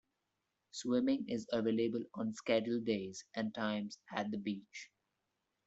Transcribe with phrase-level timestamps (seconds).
[0.71, 4.89] Swimming is available on scheduled days and times at the beach.